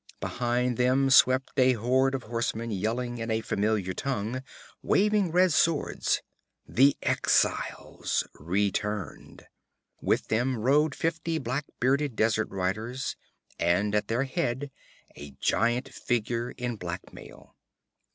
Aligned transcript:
Behind 0.19 0.77
them 0.77 1.11
swept 1.11 1.51
a 1.59 1.73
horde 1.73 2.15
of 2.15 2.23
horsemen 2.23 2.71
yelling 2.71 3.19
in 3.19 3.29
a 3.29 3.39
familiar 3.41 3.93
tongue, 3.93 4.41
waving 4.81 5.31
red 5.31 5.53
swords 5.53 6.23
the 6.67 6.97
exiles, 7.03 8.27
returned! 8.33 9.45
With 10.01 10.29
them 10.29 10.57
rode 10.57 10.95
fifty 10.95 11.37
black 11.37 11.65
bearded 11.79 12.15
desert 12.15 12.49
riders, 12.49 13.15
and 13.59 13.93
at 13.93 14.07
their 14.07 14.23
head 14.23 14.71
a 15.15 15.35
giant 15.39 15.89
figure 15.93 16.49
in 16.49 16.77
black 16.77 17.13
mail. 17.13 17.55